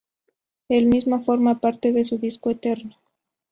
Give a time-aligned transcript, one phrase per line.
[0.67, 2.97] El mismo forma parte de su disco "Eterno".